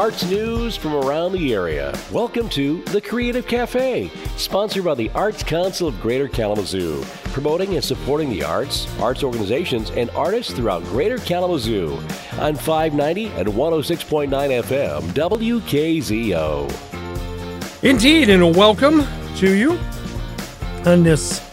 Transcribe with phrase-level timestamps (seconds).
[0.00, 1.94] arts news from around the area.
[2.10, 7.84] Welcome to The Creative Cafe, sponsored by the Arts Council of Greater Kalamazoo, promoting and
[7.84, 11.98] supporting the arts, arts organizations, and artists throughout Greater Kalamazoo
[12.38, 14.30] on 590 and 106.9
[14.62, 16.70] FM WKZO.
[17.84, 19.04] Indeed, and a welcome
[19.36, 19.78] to you
[20.86, 21.46] on this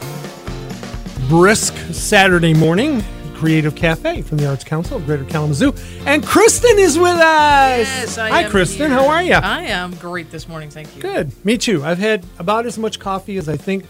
[1.28, 3.04] brisk Saturday morning.
[3.38, 5.74] Creative Cafe from the Arts Council of Greater Kalamazoo.
[6.06, 7.88] And Kristen is with us.
[7.88, 8.90] Yes, I Hi, am Kristen.
[8.90, 8.90] here.
[8.90, 9.34] How are you?
[9.34, 11.02] I am great this morning, thank you.
[11.04, 11.32] Good.
[11.46, 11.84] Me too.
[11.86, 13.86] I've had about as much coffee as I think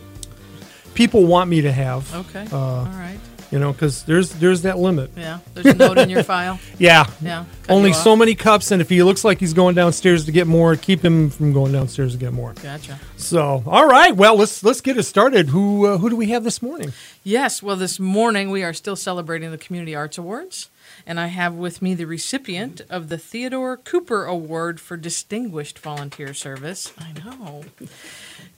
[0.96, 2.14] people want me to have.
[2.14, 2.46] Okay.
[2.52, 3.20] Uh, All right.
[3.52, 5.12] You know, because there's there's that limit.
[5.16, 5.40] Yeah.
[5.54, 6.60] There's a note in your file.
[6.78, 7.06] Yeah.
[7.22, 7.46] Yeah.
[7.70, 10.76] Only so many cups, and if he looks like he's going downstairs to get more,
[10.76, 12.54] keep him from going downstairs to get more.
[12.54, 13.00] Gotcha.
[13.16, 14.16] So, all right.
[14.16, 15.50] Well, let's let's get it started.
[15.50, 16.92] Who uh, who do we have this morning?
[17.24, 17.64] Yes.
[17.64, 20.70] Well, this morning we are still celebrating the Community Arts Awards,
[21.06, 26.34] and I have with me the recipient of the Theodore Cooper Award for Distinguished Volunteer
[26.34, 26.92] Service.
[27.00, 27.64] I know,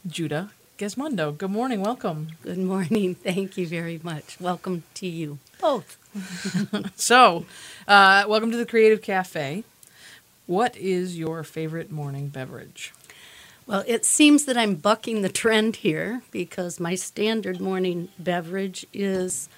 [0.07, 0.49] Judah
[0.79, 1.37] Gesmundo.
[1.37, 1.81] Good morning.
[1.81, 2.29] Welcome.
[2.41, 3.13] Good morning.
[3.15, 4.39] Thank you very much.
[4.39, 5.97] Welcome to you both.
[6.95, 7.45] So,
[7.87, 9.65] uh, welcome to the Creative Cafe.
[10.47, 12.93] What is your favorite morning beverage?
[13.67, 19.49] Well, it seems that I'm bucking the trend here because my standard morning beverage is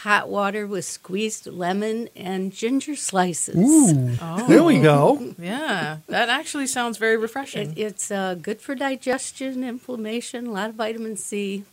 [0.00, 3.56] hot water with squeezed lemon and ginger slices.
[3.56, 4.46] Ooh, Oh.
[4.46, 5.34] there we go.
[5.38, 7.70] Yeah, that actually sounds very refreshing.
[7.72, 11.64] It, it's uh, good for digestion, inflammation, a lot of vitamin C.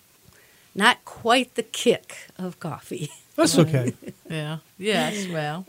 [0.75, 3.11] Not quite the kick of coffee.
[3.35, 3.93] That's okay.
[4.29, 4.59] Yeah.
[4.79, 5.27] Yes.
[5.27, 5.67] Well.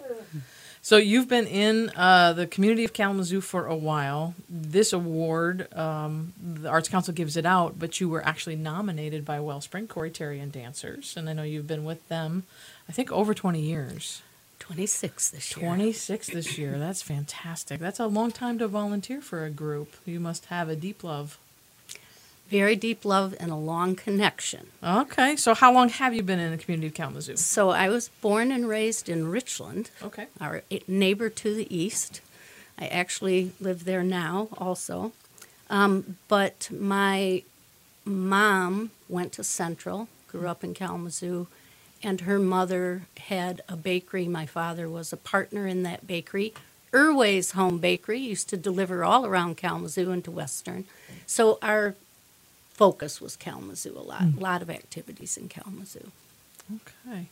[0.84, 4.34] So you've been in uh, the community of Kalamazoo for a while.
[4.50, 9.40] This award, um, the Arts Council gives it out, but you were actually nominated by
[9.40, 12.42] Wellspring Cori Terry and Dancers, and I know you've been with them,
[12.86, 14.20] I think over twenty years.
[14.58, 15.66] 26 this year.
[15.66, 16.78] Twenty six this year.
[16.78, 17.80] That's fantastic.
[17.80, 19.94] That's a long time to volunteer for a group.
[20.04, 21.38] You must have a deep love.
[22.54, 24.68] Very deep love and a long connection.
[24.80, 25.34] Okay.
[25.34, 27.34] So how long have you been in the community of Kalamazoo?
[27.36, 29.90] So I was born and raised in Richland.
[30.00, 30.28] Okay.
[30.40, 32.20] our neighbor to the east.
[32.78, 35.10] I actually live there now also.
[35.68, 37.42] Um, but my
[38.04, 41.48] mom went to Central, grew up in Kalamazoo,
[42.04, 44.28] and her mother had a bakery.
[44.28, 46.54] My father was a partner in that bakery.
[46.94, 50.84] Irway's Home Bakery used to deliver all around Kalamazoo and to Western.
[51.26, 51.96] So our
[52.74, 56.10] focus was Kalamazoo a lot, a lot of activities in Kalamazoo.
[56.76, 57.28] Okay.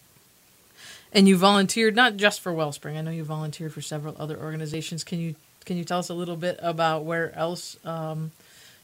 [1.12, 2.97] And you volunteered not just for Wellspring.
[2.97, 5.04] I know you volunteered for several other organizations.
[5.04, 8.32] Can you can you tell us a little bit about where else um,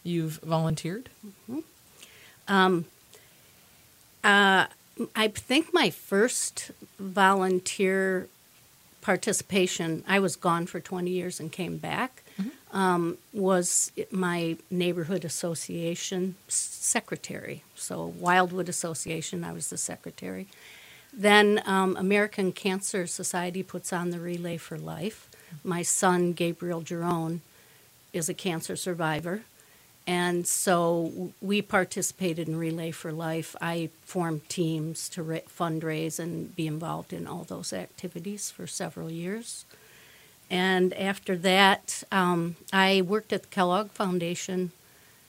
[0.04, 1.08] you've volunteered?
[4.22, 4.66] Uh,
[5.16, 8.28] I think my first volunteer
[9.00, 12.22] participation, I was gone for 20 years and came back,
[12.72, 17.62] um, was my neighborhood association secretary.
[17.74, 20.46] So, Wildwood Association, I was the secretary.
[21.12, 25.28] Then, um, American Cancer Society puts on the Relay for Life.
[25.64, 27.40] My son, Gabriel Jerome,
[28.12, 29.42] is a cancer survivor.
[30.06, 33.54] And so we participated in Relay for Life.
[33.60, 39.10] I formed teams to ra- fundraise and be involved in all those activities for several
[39.10, 39.66] years.
[40.50, 44.72] And after that, um, I worked at the Kellogg Foundation.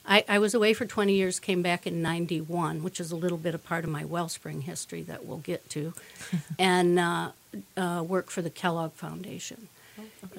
[0.06, 3.36] I, I was away for 20 years, came back in 91, which is a little
[3.36, 5.92] bit a part of my Wellspring history that we'll get to,
[6.58, 7.30] and uh,
[7.76, 9.68] uh, worked for the Kellogg Foundation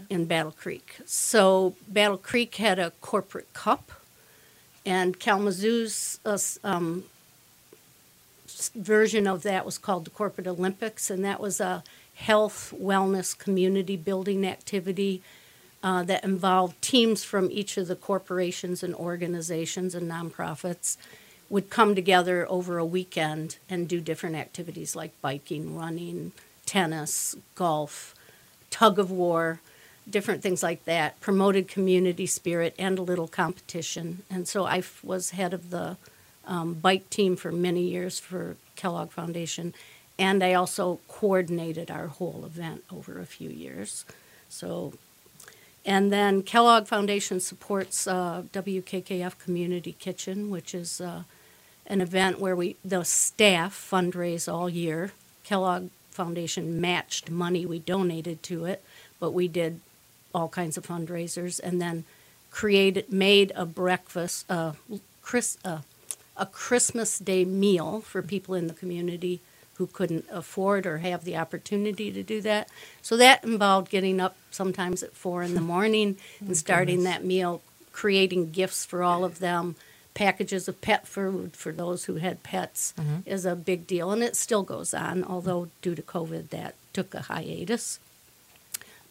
[0.09, 0.97] in Battle Creek.
[1.05, 3.91] So Battle Creek had a corporate cup,
[4.85, 7.03] and Kalamazoo's uh, um,
[8.75, 11.83] version of that was called the Corporate Olympics, and that was a
[12.15, 15.21] health, wellness, community building activity
[15.83, 20.97] uh, that involved teams from each of the corporations and organizations and nonprofits
[21.49, 26.31] would come together over a weekend and do different activities like biking, running,
[26.65, 28.15] tennis, golf,
[28.69, 29.59] tug of war,
[30.09, 31.19] different things like that.
[31.19, 34.23] Promoted community spirit and a little competition.
[34.29, 35.97] And so I was head of the
[36.45, 39.73] um, bike team for many years for Kellogg Foundation,
[40.17, 44.05] and I also coordinated our whole event over a few years.
[44.49, 44.93] So
[45.85, 51.23] and then Kellogg Foundation supports uh, WKKF Community Kitchen, which is uh,
[51.87, 55.11] an event where we the staff fundraise all year.
[55.43, 58.83] Kellogg Foundation matched money we donated to it,
[59.19, 59.79] but we did
[60.35, 62.03] all kinds of fundraisers, and then
[62.51, 64.73] created made a breakfast, uh,
[65.21, 65.79] Chris, uh,
[66.37, 69.41] a Christmas Day meal for people in the community
[69.75, 72.69] who couldn't afford or have the opportunity to do that.
[73.01, 77.23] So that involved getting up sometimes at four in the morning and oh, starting that
[77.23, 79.75] meal, creating gifts for all of them.
[80.13, 83.19] Packages of pet food for those who had pets mm-hmm.
[83.25, 87.13] is a big deal, and it still goes on, although due to COVID that took
[87.13, 87.99] a hiatus.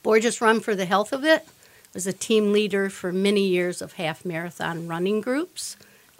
[0.05, 1.49] Borgess Run for the Health of It
[1.95, 5.77] was a team leader for many years of half marathon running groups.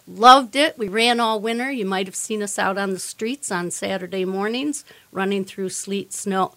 [0.07, 0.77] Loved it.
[0.77, 1.71] We ran all winter.
[1.71, 6.11] You might have seen us out on the streets on Saturday mornings running through sleet,
[6.13, 6.53] snow,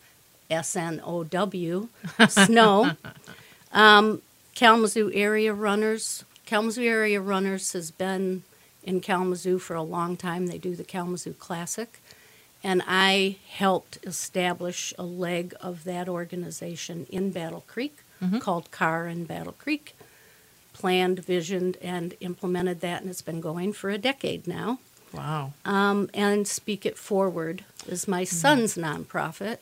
[0.51, 1.89] S N O W,
[2.29, 2.93] snow.
[3.73, 4.23] Um,
[4.55, 6.25] Kalamazoo area runners.
[6.47, 8.43] Kalamazoo area runners has been
[8.83, 10.47] in Kalamazoo for a long time.
[10.47, 12.01] They do the Kalamazoo Classic.
[12.63, 17.99] And I helped establish a leg of that organization in Battle Creek
[18.41, 19.95] called CAR in Battle Creek.
[20.75, 24.79] Planned, visioned, and implemented that, and it's been going for a decade now.
[25.15, 25.53] Wow.
[25.65, 29.59] Um, and Speak It Forward is my son's nonprofit.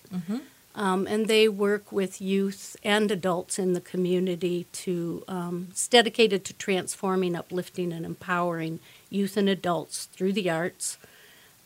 [0.74, 6.46] Um, and they work with youth and adults in the community to, um, it's dedicated
[6.46, 8.80] to transforming, uplifting, and empowering
[9.10, 10.96] youth and adults through the arts.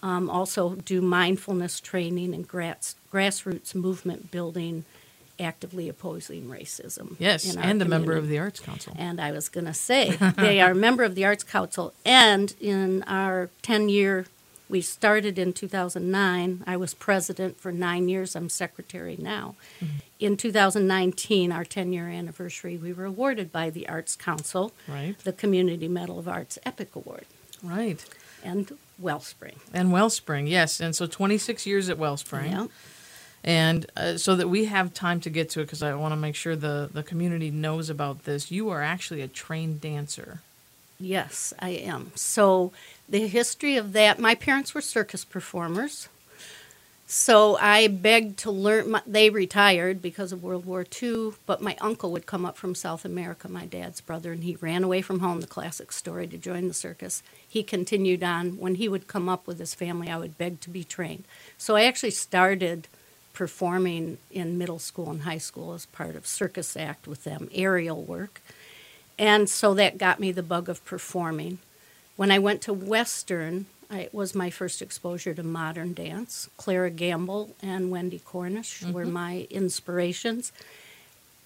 [0.02, 4.84] Um, also, do mindfulness training and grass, grassroots movement building,
[5.38, 7.17] actively opposing racism.
[7.19, 8.94] Yes, and a member of the Arts Council.
[8.99, 11.93] And I was going to say, they are a member of the Arts Council.
[12.05, 14.27] And in our 10 year,
[14.69, 16.65] we started in 2009.
[16.67, 18.35] I was president for nine years.
[18.35, 19.55] I'm secretary now.
[19.81, 19.97] Mm-hmm.
[20.19, 25.17] In 2019, our 10 year anniversary, we were awarded by the Arts Council Right.
[25.23, 27.27] the Community Medal of Arts Epic Award
[27.62, 28.05] Right.
[28.43, 29.56] and Wellspring.
[29.73, 30.81] And Wellspring, yes.
[30.81, 32.50] And so 26 years at Wellspring.
[32.50, 32.67] Yeah.
[33.46, 36.16] And uh, so that we have time to get to it, because I want to
[36.16, 40.40] make sure the, the community knows about this, you are actually a trained dancer.
[40.98, 42.10] Yes, I am.
[42.16, 42.72] So
[43.08, 46.08] the history of that, my parents were circus performers.
[47.06, 48.90] So I begged to learn.
[48.90, 52.75] My, they retired because of World War II, but my uncle would come up from
[52.75, 56.37] South America, my dad's brother, and he ran away from home, the classic story, to
[56.37, 57.22] join the circus.
[57.48, 58.58] He continued on.
[58.58, 61.22] When he would come up with his family, I would beg to be trained.
[61.56, 62.88] So I actually started
[63.37, 68.03] performing in middle school and high school as part of Circus Act with them, aerial
[68.03, 68.41] work.
[69.19, 71.59] And so that got me the bug of performing.
[72.17, 76.49] When I went to Western, I, it was my first exposure to modern dance.
[76.56, 79.12] Clara Gamble and Wendy Cornish were mm-hmm.
[79.12, 80.50] my inspirations.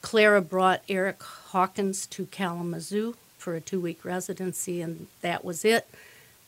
[0.01, 5.89] Clara brought Erick Hawkins to Kalamazoo for a two week residency, and that was it.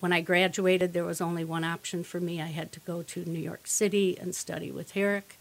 [0.03, 2.43] When I graduated, there was only one option for me.
[2.43, 5.39] I had to go to New York City and study with Erick.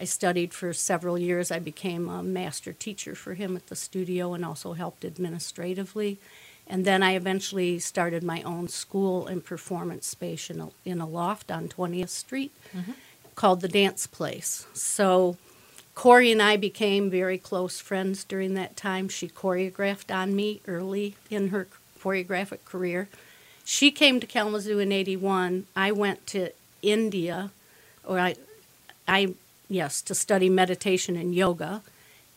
[0.00, 1.52] I studied for several years.
[1.52, 6.18] I became a master teacher for him at the studio and also helped administratively.
[6.66, 11.06] And then I eventually started my own school and performance space in a, in a
[11.06, 12.90] loft on 20th Street mm-hmm.
[13.36, 14.66] called the Dance Place.
[14.72, 15.36] So
[15.94, 19.08] Cori and I became very close friends during that time.
[19.08, 21.68] She choreographed on me early in her
[22.02, 23.08] choreographic career.
[23.70, 25.68] She came to Kalamazoo in 81.
[25.76, 26.50] I went to
[26.82, 27.52] India,
[28.04, 28.34] or I,
[29.06, 29.34] I,
[29.68, 31.82] yes, to study meditation and yoga,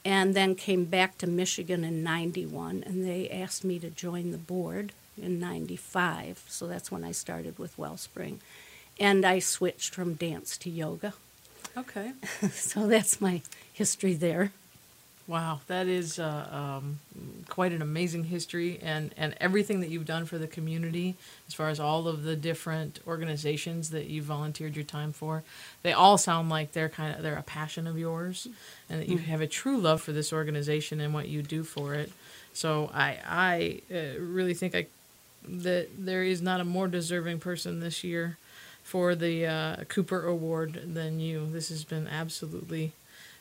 [0.06, 4.38] and then came back to Michigan in 91, and they asked me to join the
[4.38, 6.44] board in 95.
[6.48, 8.40] So that's when I started with Wellspring.
[9.00, 11.16] And I switched from dance to yoga.
[11.76, 12.12] Okay.
[12.52, 13.42] so that's my
[13.74, 14.52] history there.
[15.26, 17.00] Wow, that is uh, um,
[17.48, 21.16] quite an amazing history, and, and everything that you've done for the community,
[21.48, 25.44] as far as all of the different organizations that you've volunteered your time for,
[25.82, 28.50] they all sound like they're kind of they're a passion of yours,
[28.90, 31.94] and that you have a true love for this organization and what you do for
[31.94, 32.12] it.
[32.52, 34.88] So I I uh, really think I
[35.48, 38.38] that there is not a more deserving person this year
[38.84, 41.48] for the uh, Cooper Award than you.
[41.50, 42.92] This has been absolutely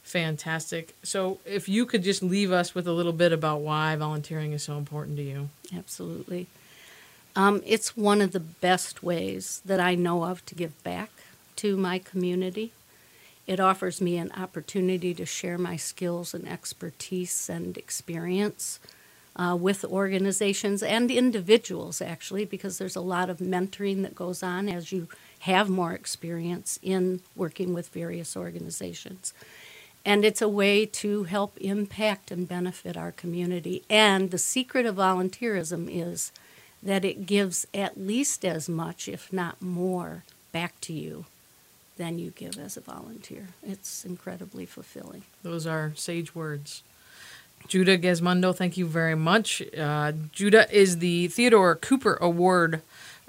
[0.02, 0.94] fantastic.
[1.02, 4.62] So, if you could just leave us with a little bit about why volunteering is
[4.62, 5.48] so important to you.
[5.74, 6.46] Absolutely.
[7.34, 11.10] Um, it's one of the best ways that I know of to give back
[11.56, 12.72] to my community.
[13.46, 18.78] It offers me an opportunity to share my skills and expertise and experience
[19.34, 24.68] uh, with organizations and individuals, actually, because there's a lot of mentoring that goes on
[24.68, 25.08] as you
[25.40, 29.32] have more experience in working with various organizations.
[30.04, 33.84] And it's a way to help impact and benefit our community.
[33.88, 36.32] And the secret of volunteerism is
[36.82, 41.26] that it gives at least as much, if not more, back to you
[41.96, 43.48] than you give as a volunteer.
[43.62, 45.22] It's incredibly fulfilling.
[45.42, 46.82] Those are sage words.
[47.68, 49.62] Judah Gesmundo, thank you very much.
[49.78, 52.82] Uh, Judah is the Theodore Cooper Award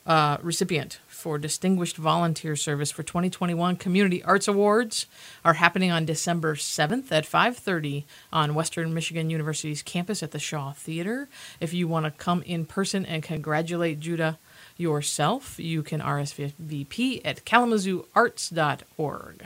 [0.08, 5.06] uh, recipient for Distinguished Volunteer Service for 2021 Community Arts Awards
[5.46, 8.04] are happening on December 7th at 5:30
[8.34, 11.30] on Western Michigan University's campus at the Shaw Theater.
[11.62, 14.38] If you want to come in person and congratulate Judah
[14.76, 19.46] yourself, you can RSVP at kalamazooarts.org.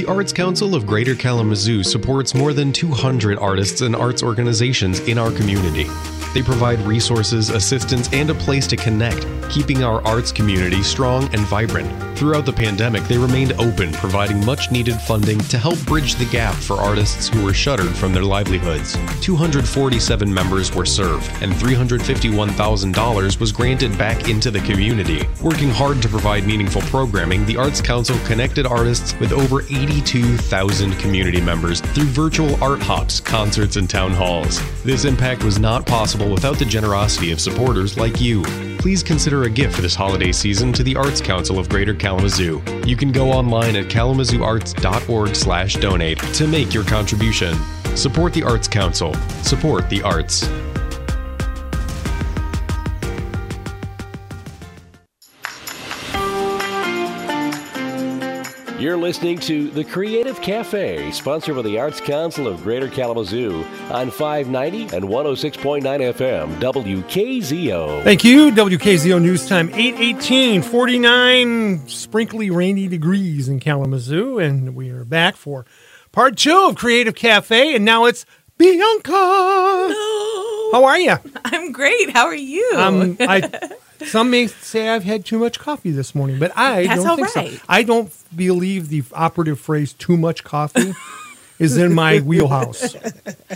[0.00, 5.18] The Arts Council of Greater Kalamazoo supports more than 200 artists and arts organizations in
[5.18, 5.90] our community.
[6.32, 11.40] They provide resources, assistance, and a place to connect, keeping our arts community strong and
[11.42, 11.90] vibrant.
[12.16, 16.54] Throughout the pandemic, they remained open, providing much needed funding to help bridge the gap
[16.54, 18.96] for artists who were shuttered from their livelihoods.
[19.22, 25.26] 247 members were served, and $351,000 was granted back into the community.
[25.42, 31.40] Working hard to provide meaningful programming, the Arts Council connected artists with over 82,000 community
[31.40, 34.60] members through virtual art hops, concerts, and town halls.
[34.84, 38.42] This impact was not possible without the generosity of supporters like you.
[38.78, 42.62] Please consider a gift for this holiday season to the Arts Council of Greater Kalamazoo.
[42.86, 47.54] You can go online at kalamazooarts.org/donate to make your contribution.
[47.96, 49.12] Support the Arts Council.
[49.42, 50.48] Support the arts.
[58.80, 64.10] You're listening to The Creative Cafe, sponsored by the Arts Council of Greater Kalamazoo on
[64.10, 68.02] 590 and 106.9 FM, WKZO.
[68.04, 68.50] Thank you.
[68.50, 74.38] WKZO News Time 818, 49 sprinkly rainy degrees in Kalamazoo.
[74.38, 75.66] And we are back for
[76.10, 77.74] part two of Creative Cafe.
[77.74, 78.24] And now it's
[78.56, 79.12] Bianca.
[79.12, 81.16] How are you?
[81.44, 82.08] I'm great.
[82.12, 82.72] How are you?
[82.74, 83.42] Um, I,
[84.06, 87.28] some may say I've had too much coffee this morning, but I That's don't think
[87.28, 87.64] so.
[87.68, 90.94] I don't believe the operative phrase "too much coffee"
[91.60, 92.96] is in my wheelhouse.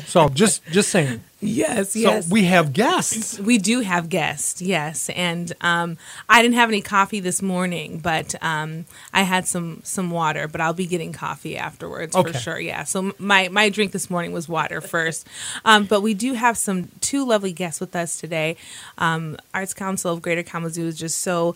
[0.07, 1.23] So just just saying.
[1.41, 2.27] yes, yes.
[2.27, 3.39] So we have guests.
[3.39, 5.97] we do have guests, yes, and um,
[6.29, 10.47] I didn't have any coffee this morning, but um, I had some some water.
[10.49, 12.33] But I'll be getting coffee afterwards Okay.
[12.33, 12.61] for sure.
[12.61, 12.85] Yeah.
[12.85, 15.27] So my my drink this morning was water first,
[15.65, 18.57] um, but we do have some two lovely guests with us today.
[18.99, 21.55] Um, Arts Council of Greater Kalamazoo is just so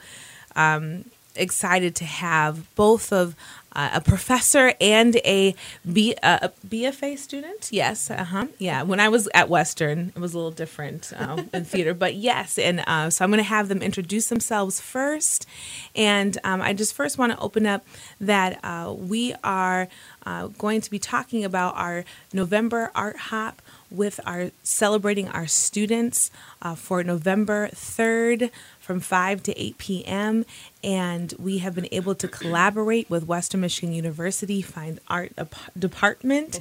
[0.57, 1.05] um,
[1.37, 3.35] excited to have both of
[3.79, 5.55] uh, a professor and a,
[5.91, 7.69] B, uh, a BFA student.
[7.71, 8.47] Yes, uh huh.
[8.59, 12.17] Yeah, when I was at Western, it was a little different uh, in theater, but
[12.17, 12.59] yes.
[12.59, 15.47] And uh, so I'm going to have them introduce themselves first.
[15.95, 17.87] And um, I just first want to open up
[18.21, 19.87] that uh, we are
[20.27, 26.31] uh, going to be talking about our November Art Hop with our celebrating our students
[26.77, 28.51] for November 3rd
[28.89, 30.47] from 5 to 8 p.m.
[30.83, 35.33] And we have been able to collaborate with Western Michigan University Fine Art
[35.79, 36.59] Department.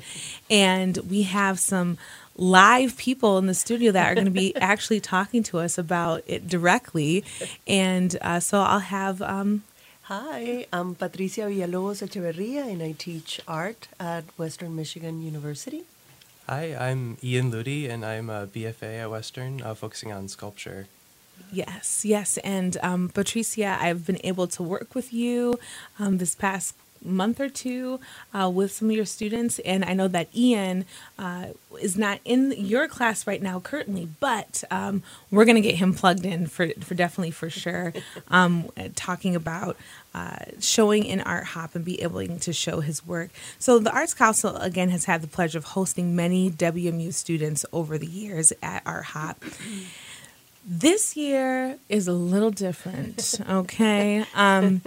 [0.49, 1.97] And we have some
[2.35, 6.21] live people in the studio that are going to be actually talking to us about
[6.27, 7.23] it directly.
[7.65, 9.21] And uh, so I'll have.
[9.21, 9.63] Um,
[10.11, 15.83] Hi, I'm Patricia Villalobos Echeverria, and I teach art at Western Michigan University.
[16.47, 20.87] Hi, I'm Ian Leuty, and I'm a BFA at Western, uh, focusing on sculpture.
[21.51, 22.37] Yes, yes.
[22.39, 25.59] And um, Patricia, I've been able to work with you
[25.99, 27.99] um, this past month or two
[28.33, 29.59] uh, with some of your students.
[29.59, 30.85] And I know that Ian
[31.17, 31.47] uh,
[31.81, 35.93] is not in your class right now currently, but um, we're going to get him
[35.93, 37.93] plugged in for, for definitely for sure,
[38.29, 39.77] um, talking about
[40.13, 43.29] uh, showing in Art Hop and be able to show his work.
[43.59, 47.97] So the Arts Council, again, has had the pleasure of hosting many WMU students over
[47.97, 49.43] the years at Art Hop.
[50.69, 54.25] This year is a little different, okay?
[54.35, 54.81] Um,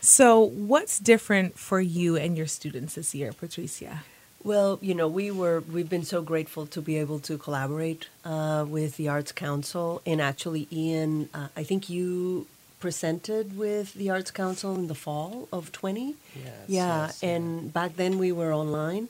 [0.00, 4.02] so, what's different for you and your students this year, Patricia?
[4.42, 8.64] Well, you know, we were we've been so grateful to be able to collaborate uh,
[8.68, 12.46] with the Arts Council, and actually, Ian, uh, I think you
[12.80, 16.16] presented with the Arts Council in the fall of twenty.
[16.34, 19.08] Yes, yeah, yes, and back then we were online.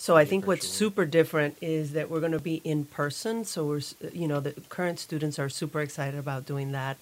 [0.00, 3.44] So I think what's super different is that we're going to be in person.
[3.44, 3.82] So we're,
[4.14, 6.96] you know, the current students are super excited about doing that.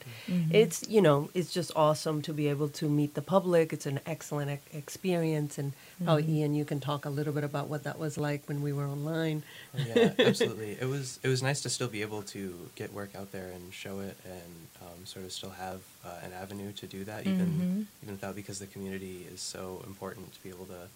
[0.52, 3.72] It's, you know, it's just awesome to be able to meet the public.
[3.72, 5.74] It's an excellent ex- experience, and
[6.04, 8.72] probably Ian, you can talk a little bit about what that was like when we
[8.72, 9.44] were online.
[9.76, 10.76] Yeah, absolutely.
[10.80, 13.72] It was it was nice to still be able to get work out there and
[13.72, 17.86] show it, and um, sort of still have uh, an avenue to do that, even
[18.02, 20.88] even without because the community is so important to be able to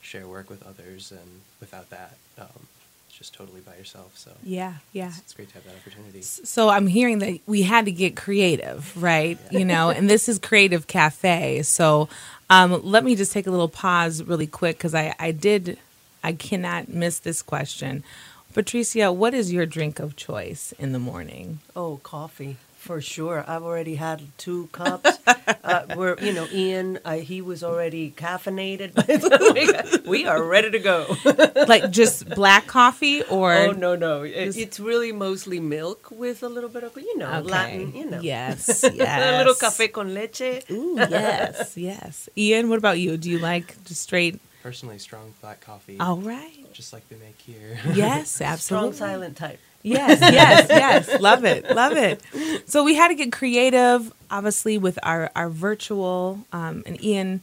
[0.00, 2.66] share work with others, and without that, um,
[3.08, 4.16] it's just totally by yourself.
[4.16, 5.08] So Yeah, yeah.
[5.08, 6.22] it's, it's great to have that opportunity.
[6.22, 9.38] So I'm hearing that we had to get creative, right?
[9.50, 11.62] You know, and this is Creative Cafe.
[11.62, 12.08] So
[12.48, 15.78] um, let me just take a little pause really quick because I, I did,
[16.24, 18.02] I cannot miss this question.
[18.52, 21.60] Patricia, what is your drink of choice in the morning?
[21.76, 23.44] Oh, coffee for sure.
[23.46, 25.18] I've already had two cups.
[25.26, 28.90] uh, we're, you know, Ian, uh, he was already caffeinated.
[30.06, 31.14] we are ready to go.
[31.68, 33.52] like just black coffee or?
[33.52, 37.30] Oh no, no, it, it's really mostly milk with a little bit of, you know,
[37.30, 37.48] Okay.
[37.50, 40.64] Latin, you know, Yes, yes, a little café con leche.
[40.70, 42.28] Ooh, yes, yes.
[42.36, 43.16] Ian, what about you?
[43.18, 44.40] Do you like just straight?
[44.62, 46.72] Personally, strong black coffee, All right.
[46.72, 47.78] just like they make here.
[47.94, 48.92] Yes, absolutely.
[48.94, 49.58] Strong silent type.
[49.82, 51.20] Yes, yes, yes.
[51.20, 52.22] Love it, love it.
[52.68, 56.40] So we had to get creative, obviously, with our our virtual.
[56.52, 57.40] Um, and Ian,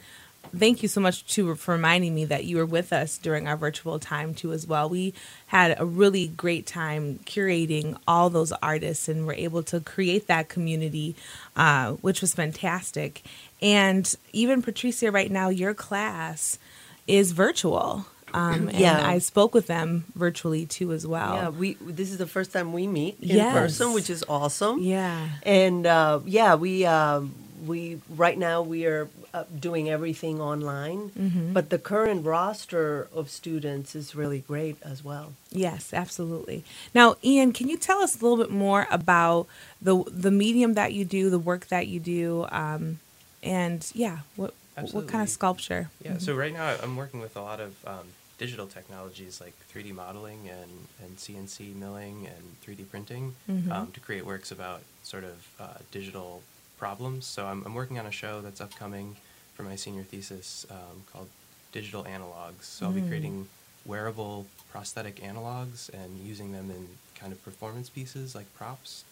[0.56, 3.58] thank you so much too for reminding me that you were with us during our
[3.58, 4.88] virtual time too as well.
[4.88, 5.16] We
[5.48, 10.48] had a really great time curating all those artists, and were able to create that
[10.48, 11.16] community,
[11.56, 13.24] uh, which was fantastic.
[13.64, 16.60] And even Patricia, right now, your class
[17.08, 18.06] is virtual.
[18.34, 19.08] Um, and Yeah.
[19.08, 21.34] I spoke with them virtually too as well.
[21.36, 21.76] Yeah, we.
[21.82, 23.54] This is the first time we meet in Yes.
[23.54, 24.80] person, which is awesome.
[24.80, 25.30] Yeah.
[25.44, 27.34] And uh, yeah, we um,
[27.66, 31.54] we right now we are uh, doing everything online, Mm-hmm.
[31.54, 35.34] but the current roster of students is really great as well.
[35.50, 36.64] Yes, absolutely.
[36.94, 39.48] Now, Ian, can you tell us a little bit more about
[39.82, 43.00] the the medium that you do, the work that you do, um,
[43.42, 44.54] and yeah, what
[44.94, 45.90] what kind of sculpture?
[46.04, 48.08] Yeah, so right now I'm working with a lot of um,
[48.38, 50.72] digital technologies like 3D modeling and,
[51.04, 53.36] and CNC milling and 3D printing
[53.72, 56.44] um, to create works about sort of uh, digital
[56.78, 57.26] problems.
[57.26, 59.16] So I'm, I'm working on a show that's upcoming
[59.56, 61.30] for my senior thesis um, called
[61.72, 62.64] Digital Analogs.
[62.64, 63.48] So I'll be creating
[63.86, 69.04] wearable prosthetic analogs and using them in kind of performance pieces like props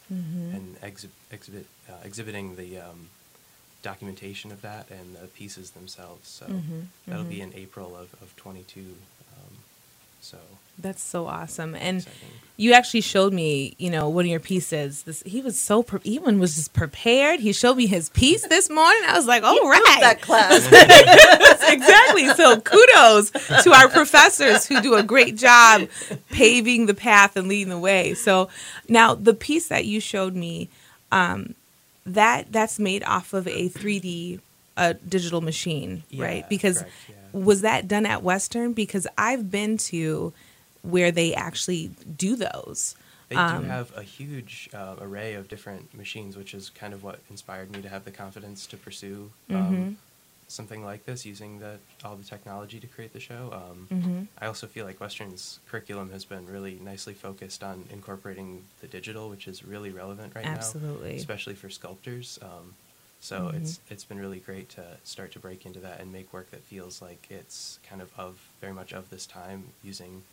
[0.54, 3.08] and exhi- exhibit, uh, exhibiting the um,
[3.86, 6.28] documentation of that and the pieces themselves.
[6.28, 6.46] So
[7.08, 8.80] that'll be in April of, of 22.
[8.82, 9.54] Um,
[10.22, 10.38] so
[10.80, 11.76] That's so awesome.
[11.76, 12.30] And Exciting.
[12.58, 15.04] you actually showed me, you know, one of your pieces.
[15.04, 17.40] This he was so pre- Ian was just prepared.
[17.40, 19.04] He showed me his piece this morning.
[19.08, 20.66] I was like, "All right, That class.
[21.72, 22.28] exactly.
[22.30, 23.30] So kudos
[23.64, 25.88] to our professors who do a great job
[26.32, 28.14] paving the path and leading the way.
[28.16, 28.50] So
[28.90, 30.70] now the piece that you showed me,
[31.12, 31.54] um,
[32.06, 34.40] that that's made off of a 3D
[34.78, 36.48] uh, digital machine, right?
[36.50, 37.16] Because correct, yeah.
[37.34, 38.74] was that done at Western?
[38.74, 40.34] Because I've been to
[40.82, 42.96] where they actually do those.
[43.30, 47.04] they Um, do have a huge uh, array of different machines, which is kind of
[47.04, 49.94] what inspired me to have the confidence to pursue um, Mm-hmm.
[50.48, 53.52] Something like this using the all the technology to create the show.
[53.54, 54.24] Um, Mm-hmm.
[54.42, 59.30] I also feel like Western's curriculum has been really nicely focused on incorporating the digital,
[59.30, 61.12] which is really relevant right Absolutely.
[61.12, 62.40] now, especially for sculptors.
[62.42, 62.74] Um,
[63.22, 63.58] so Mm-hmm.
[63.58, 66.62] it's it's been really great to start to break into that and make work that
[66.62, 70.24] feels like it's kind of of very much of this time using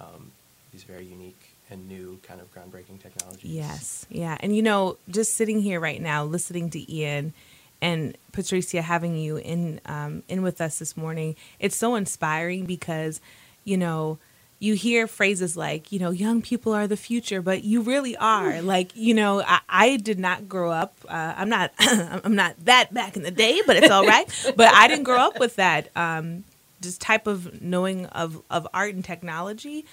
[0.00, 0.32] um,
[0.72, 3.44] these very unique and new kind of groundbreaking technologies.
[3.50, 7.32] Yes, yeah, and you know, just sitting here right now, listening to Ian
[7.82, 13.20] and Patricia, having you in um, in with us this morning, it's so inspiring because,
[13.64, 14.18] you know,
[14.60, 18.60] you hear phrases like, you know, young people are the future, but you really are.
[18.60, 20.96] Like, you know, I, I did not grow up.
[21.08, 21.72] Uh, I'm not.
[21.78, 24.28] I'm not that back in the day, but it's all right.
[24.56, 25.88] but I didn't grow up with that.
[25.96, 26.44] Um,
[26.80, 29.84] this type of knowing of, of art and technology.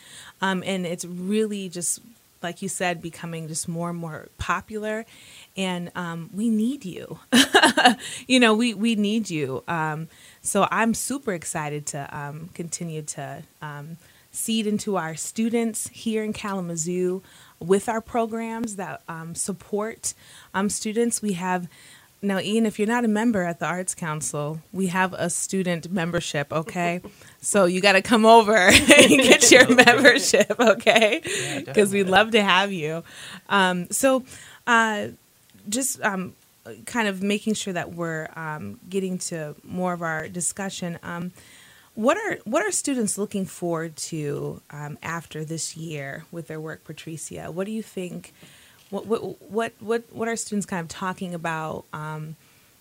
[0.41, 2.00] Um, and it's really just,
[2.41, 5.06] like you said, becoming just more and more popular.
[5.58, 7.20] And um, we need you.
[8.28, 9.63] you know, we, we need you.
[9.67, 10.08] Um,
[10.41, 13.98] so I'm super excited to um, continue to um,
[14.32, 17.24] seed into our students here in Kalamazoo
[17.60, 20.13] with our programs that um, support
[20.54, 21.22] um, students.
[21.22, 21.67] We have
[22.22, 25.91] now, Ian, if you're not a member at the Arts Council, we have a student
[25.91, 27.02] membership, okay?
[27.41, 31.22] so you got to come over and get your membership, okay?
[31.63, 33.04] Because we'd love to have you.
[33.50, 34.24] Um, so,
[34.65, 35.10] uh,
[35.69, 36.34] just um,
[36.86, 40.99] kind of making sure that we're um, getting to more of our discussion.
[41.03, 41.32] Um,
[41.95, 46.84] what are what are students looking forward to um, after this year with their work,
[46.84, 47.49] Patricia?
[47.51, 48.34] What do you think?
[48.89, 52.36] What what what what, what are students kind of talking about um,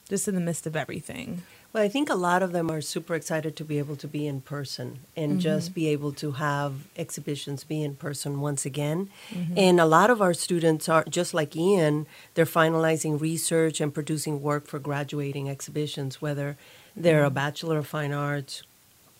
[0.09, 1.43] just in the midst of everything?
[1.73, 4.27] Well, I think a lot of them are super excited to be able to be
[4.27, 5.41] in person and mm-hmm.
[5.41, 9.11] just be able to have exhibitions be in person once again.
[9.31, 9.59] Mm-hmm.
[9.59, 14.41] And a lot of our students are just like Ian, they're finalizing research and producing
[14.41, 16.57] work for graduating exhibitions, whether
[16.97, 17.35] they're a mm-hmm.
[17.35, 18.63] Bachelor of Fine Arts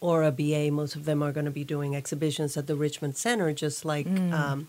[0.01, 0.71] or a BA.
[0.71, 4.07] Most of them are going to be doing exhibitions at the Richmond Center, just like
[4.07, 4.33] mm.
[4.33, 4.69] um,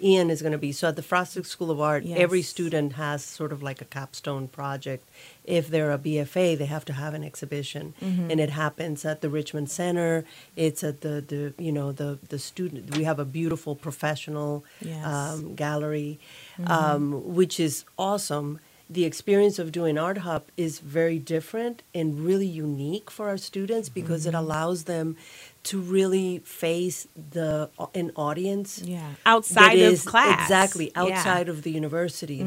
[0.00, 0.70] Ian is going to be.
[0.72, 4.46] So at the Frostic School of Art, every student has sort of like a capstone
[4.48, 5.08] project.
[5.44, 8.30] If they're a BFA, they have to have an exhibition, Mm-hmm.
[8.30, 10.24] and it happens at the Richmond Center.
[10.56, 12.96] It's at the, the you know the the student.
[12.96, 15.04] We have a beautiful professional Yes.
[15.04, 16.18] um, gallery,
[16.66, 18.60] um, which is awesome.
[18.90, 23.88] The experience of doing Art Hop is very different and really unique for our students
[23.90, 25.16] because it allows them
[25.64, 29.10] to really face the an audience Yeah.
[29.26, 30.40] Outside of class.
[30.42, 31.02] exactly Yeah.
[31.02, 31.12] Mm-hmm.
[31.12, 32.40] outside of the university.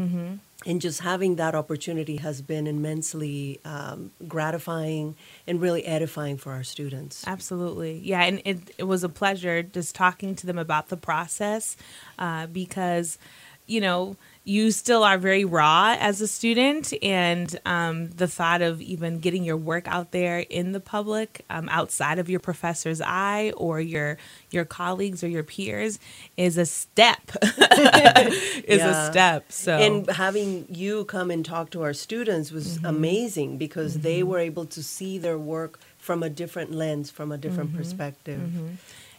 [0.64, 5.16] And just having that opportunity has been immensely um, gratifying
[5.48, 7.24] and really edifying for our students.
[7.28, 8.00] Absolutely.
[8.04, 8.22] Yeah.
[8.24, 11.78] And it, it was a pleasure just talking to them about the process
[12.20, 13.18] uh, because,
[13.66, 16.94] you know, you still are very raw as a student.
[17.04, 21.70] And um, the thought of even getting your work out there in the public um,
[21.70, 24.18] outside of your professor's eye or your
[24.50, 26.00] your colleagues or your peers
[26.38, 27.22] is a step.
[27.44, 29.08] is Yeah.
[29.08, 29.52] a step.
[29.52, 32.86] So And having you come and talk to our students was Mm-hmm.
[32.86, 37.38] amazing because they were able to see their work from a different lens, from a
[37.38, 37.78] different Mm-hmm.
[37.78, 38.42] perspective.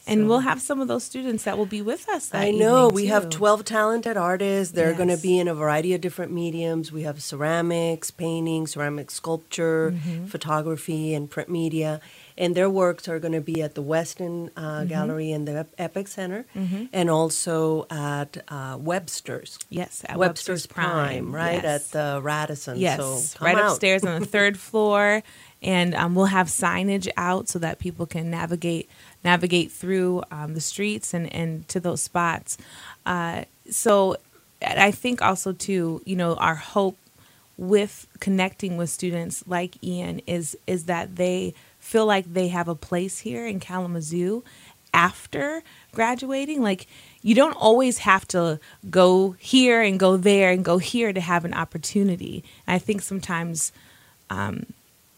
[0.07, 2.29] And we'll have some of those students that will be with us.
[2.31, 2.89] That I know.
[2.89, 4.75] We have 12 talented artists.
[4.75, 6.91] They're going to be in a variety of different mediums.
[6.91, 10.27] We have ceramics, painting, ceramic sculpture, Mm-hmm.
[10.27, 12.01] photography, and print media.
[12.39, 14.89] And their works are going to be at the Weston uh, Mm-hmm.
[14.89, 16.47] Gallery and the Epic Center,
[16.93, 19.59] and also at uh, Webster's.
[19.69, 21.63] Yes, at Webster's, Prime, right?
[21.63, 21.93] yes.
[21.95, 22.79] At the Radisson.
[22.79, 22.99] Yes,
[23.37, 23.73] so right out.
[23.73, 25.23] upstairs on the third floor,
[25.63, 28.89] and um, we'll have signage out so that people can navigate
[29.25, 32.59] navigate through um, the streets and and to those spots.
[33.07, 34.17] Uh, so,
[34.61, 36.99] I think also too, you know, our hope
[37.57, 42.75] with connecting with students like Ian is is that they feel like they have a
[42.75, 44.43] place here in Kalamazoo
[44.95, 46.63] after graduating.
[46.63, 46.87] Like
[47.23, 48.59] you don't always have to
[48.91, 52.45] go here and go there and go here to have an opportunity.
[52.67, 53.73] And I think sometimes
[54.31, 54.67] um,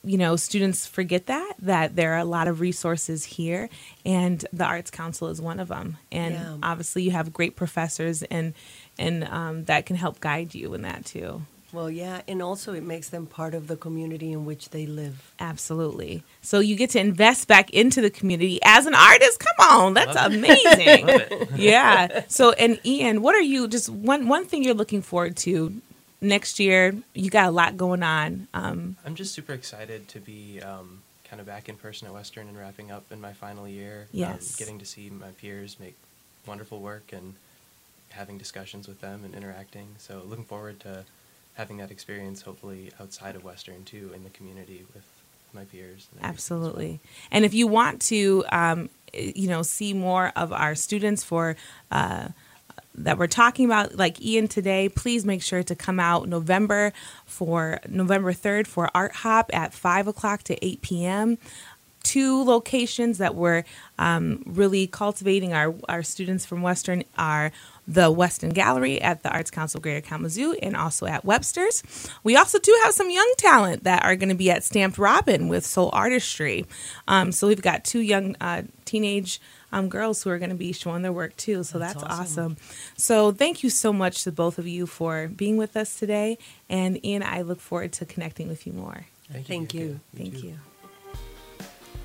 [0.05, 3.69] you know students forget that that there are a lot of resources here
[4.05, 6.57] and the arts council is one of them and Yeah.
[6.63, 8.55] obviously you have great professors and
[8.99, 12.85] and um, that can help guide you in that too Well, yeah, and also it
[12.85, 15.17] makes them part of the community in which they live.
[15.41, 16.23] Absolutely.
[16.41, 19.41] So you get to invest back into the community as an artist.
[19.41, 21.49] Come on, that's amazing.
[21.57, 22.23] yeah.
[22.29, 25.75] So and Ian, what are you just one one thing you're looking forward to
[26.21, 26.95] next year?
[27.15, 28.49] You got a lot going on.
[28.55, 32.49] Um, I'm just super excited to be um, kind of back in person at Western
[32.49, 34.09] and wrapping up in my final year.
[34.13, 34.53] Yes.
[34.53, 35.97] Um, getting to see my peers make
[36.47, 37.35] wonderful work and
[38.11, 39.89] having discussions with them and interacting.
[39.99, 41.05] So looking forward to
[41.55, 45.05] having that experience, hopefully outside of Western too, in the community with
[45.53, 46.09] my peers.
[46.13, 46.31] and as well.
[46.31, 47.01] Absolutely.
[47.31, 51.57] And if you want to, um, you know, see more of our students for
[51.91, 52.29] uh,
[52.97, 56.93] that we're talking about, like Ian today, please make sure to come out November
[57.27, 61.39] for November third for Art Hop at five o'clock to eight p.m.
[62.03, 63.65] Two locations that we're
[63.99, 67.51] um, really cultivating our, our students from Western are
[67.89, 71.83] the Weston Gallery at the Arts Council Greater Kalamazoo and also at Webster's.
[72.23, 75.49] We also do have some young talent that are going to be at Stamped Robin
[75.49, 76.67] with Soul Artistry.
[77.09, 79.41] Um, so we've got two young uh, teenage
[79.75, 81.65] um, girls who are going to be showing their work too.
[81.65, 82.53] So that's, That's awesome.
[82.53, 82.57] awesome.
[82.97, 86.39] So thank you so much to both of you for being with us today.
[86.69, 89.07] And Ian, I look forward to connecting with you more.
[89.33, 89.55] Thank you.
[89.55, 89.77] Thank Bianca.
[89.77, 90.01] you.
[90.17, 90.47] Thank too.
[90.47, 90.59] you.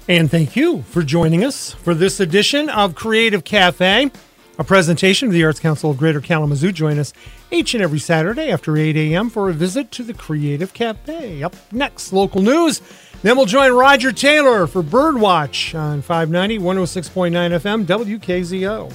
[0.07, 4.09] And thank you for joining us for this edition of Creative Cafe,
[4.57, 6.71] a presentation of the Arts Council of Greater Kalamazoo.
[6.71, 7.13] Join us
[7.51, 9.29] each and every Saturday after 8 a.m.
[9.29, 11.43] for a visit to the Creative Cafe.
[11.43, 12.81] Up next, local news.
[13.21, 18.93] Then we'll join Roger Taylor for Birdwatch on 590, 106.9 FM, WKZO.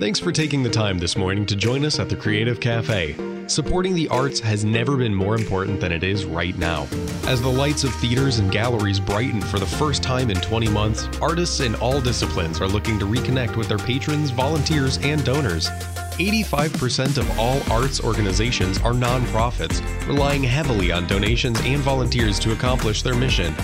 [0.00, 3.14] Thanks for taking the time this morning to join us at the Creative Cafe.
[3.48, 6.88] Supporting the arts has never been more important than it is right now.
[7.26, 11.06] As the lights of theaters and galleries brighten for the first time in 20 months,
[11.20, 15.68] artists in all disciplines are looking to reconnect with their patrons, volunteers, and donors.
[16.18, 23.02] 85% of all arts organizations are nonprofits, relying heavily on donations and volunteers to accomplish
[23.02, 23.54] their mission.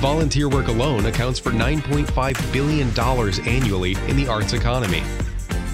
[0.00, 2.88] Volunteer work alone accounts for $9.5 billion
[3.48, 5.02] annually in the arts economy.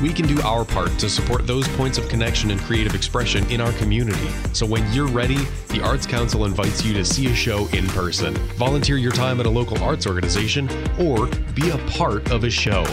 [0.01, 3.61] We can do our part to support those points of connection and creative expression in
[3.61, 4.29] our community.
[4.55, 8.35] So when you're ready, the Arts Council invites you to see a show in person,
[8.57, 12.87] volunteer your time at a local arts organization, or be a part of a show.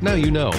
[0.00, 0.50] Now you know.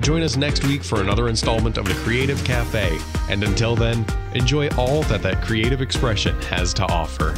[0.00, 4.68] Join us next week for another installment of the Creative Cafe, and until then, enjoy
[4.76, 7.34] all that that creative expression has to offer.